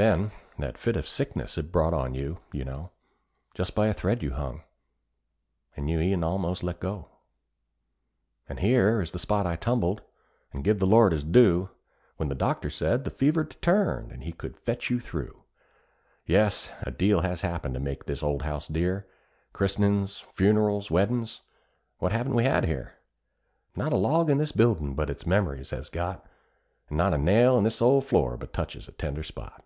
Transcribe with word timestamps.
Then 0.00 0.30
that 0.58 0.78
fit 0.78 0.96
of 0.96 1.06
sickness 1.06 1.58
it 1.58 1.70
brought 1.70 1.92
on 1.92 2.14
you, 2.14 2.38
you 2.52 2.64
know; 2.64 2.90
Just 3.52 3.74
by 3.74 3.86
a 3.88 3.92
thread 3.92 4.22
you 4.22 4.30
hung, 4.32 4.62
and 5.76 5.90
you 5.90 6.00
e'en 6.00 6.24
a'most 6.24 6.62
let 6.62 6.80
go; 6.80 7.08
And 8.48 8.60
here 8.60 9.02
is 9.02 9.10
the 9.10 9.18
spot 9.18 9.44
I 9.46 9.56
tumbled, 9.56 10.00
an' 10.54 10.62
give 10.62 10.78
the 10.78 10.86
Lord 10.86 11.12
his 11.12 11.22
due, 11.22 11.68
When 12.16 12.30
the 12.30 12.34
doctor 12.34 12.70
said 12.70 13.04
the 13.04 13.10
fever'd 13.10 13.60
turned, 13.60 14.10
an' 14.10 14.22
he 14.22 14.32
could 14.32 14.56
fetch 14.56 14.88
you 14.88 15.00
through. 15.00 15.42
Yes, 16.24 16.72
a 16.80 16.90
deal 16.90 17.20
has 17.20 17.42
happened 17.42 17.74
to 17.74 17.78
make 17.80 18.06
this 18.06 18.22
old 18.22 18.40
house 18.40 18.68
dear: 18.68 19.06
Christenin's, 19.52 20.20
funerals, 20.32 20.90
weddin's 20.90 21.42
what 21.98 22.10
haven't 22.12 22.34
we 22.34 22.44
had 22.44 22.64
here? 22.64 22.94
Not 23.76 23.92
a 23.92 23.96
log 23.96 24.30
in 24.30 24.38
this 24.38 24.52
buildin' 24.52 24.94
but 24.94 25.10
its 25.10 25.26
memories 25.26 25.68
has 25.72 25.90
got, 25.90 26.26
And 26.88 26.96
not 26.96 27.12
a 27.12 27.18
nail 27.18 27.58
in 27.58 27.64
this 27.64 27.82
old 27.82 28.06
floor 28.06 28.38
but 28.38 28.54
touches 28.54 28.88
a 28.88 28.92
tender 28.92 29.22
spot. 29.22 29.62